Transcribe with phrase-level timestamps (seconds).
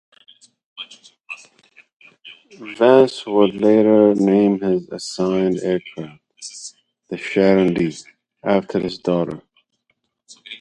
[2.73, 6.23] Vance would later name his assigned aircraft
[7.09, 7.95] "The Sharon D."
[8.43, 9.43] after his daughter.